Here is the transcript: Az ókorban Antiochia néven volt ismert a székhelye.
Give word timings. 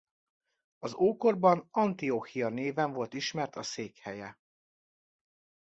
Az 0.79 0.93
ókorban 0.93 1.67
Antiochia 1.71 2.49
néven 2.49 2.93
volt 2.93 3.13
ismert 3.13 3.55
a 3.55 3.63
székhelye. 3.63 4.39